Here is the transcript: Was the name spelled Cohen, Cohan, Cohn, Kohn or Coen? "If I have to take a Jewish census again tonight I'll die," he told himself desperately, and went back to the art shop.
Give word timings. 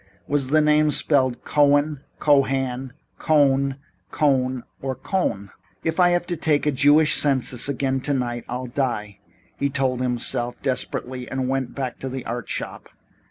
Was 0.27 0.47
the 0.47 0.61
name 0.61 0.89
spelled 0.89 1.43
Cohen, 1.43 1.99
Cohan, 2.17 2.93
Cohn, 3.19 3.77
Kohn 4.09 4.63
or 4.81 4.95
Coen? 4.95 5.51
"If 5.83 5.99
I 5.99 6.09
have 6.09 6.25
to 6.25 6.35
take 6.35 6.65
a 6.65 6.71
Jewish 6.71 7.17
census 7.21 7.69
again 7.69 8.01
tonight 8.01 8.43
I'll 8.49 8.65
die," 8.65 9.19
he 9.57 9.69
told 9.69 10.01
himself 10.01 10.59
desperately, 10.63 11.29
and 11.29 11.47
went 11.47 11.75
back 11.75 11.99
to 11.99 12.09
the 12.09 12.25
art 12.25 12.49
shop. 12.49 12.89